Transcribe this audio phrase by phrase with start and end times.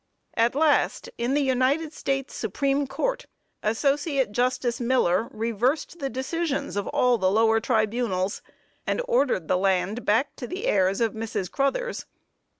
[0.33, 3.27] At last, in the United States Supreme Court,
[3.61, 8.41] Associate Justice Miller reversed the decisions of all the lower tribunals,
[8.87, 11.51] and ordered the land back to the heirs of Mrs.
[11.51, 12.07] Cruthers.